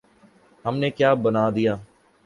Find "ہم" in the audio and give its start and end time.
0.65-0.75